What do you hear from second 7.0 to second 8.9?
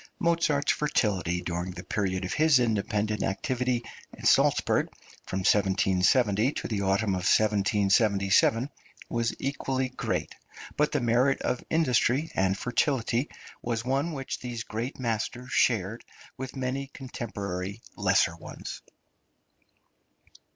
of 1777,